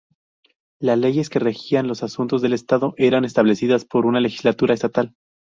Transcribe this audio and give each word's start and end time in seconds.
Las 0.79 0.97
leyes 0.97 1.29
que 1.29 1.37
regían 1.37 1.87
los 1.87 2.01
asuntos 2.01 2.41
del 2.41 2.53
estado 2.53 2.95
eran 2.97 3.23
establecidas 3.23 3.85
por 3.85 4.07
una 4.07 4.19
legislatura 4.19 4.73
estatal. 4.73 5.13